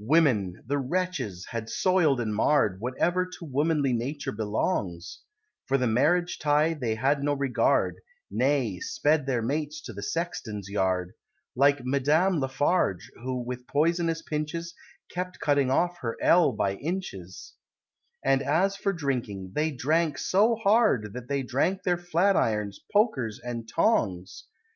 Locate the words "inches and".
16.74-18.42